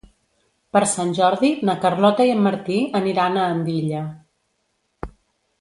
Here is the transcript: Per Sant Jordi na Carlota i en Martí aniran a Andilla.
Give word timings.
Per 0.77 0.79
Sant 0.93 1.11
Jordi 1.19 1.51
na 1.69 1.75
Carlota 1.83 2.27
i 2.29 2.33
en 2.37 2.41
Martí 2.47 2.79
aniran 3.01 3.37
a 3.43 3.47
Andilla. 3.59 4.03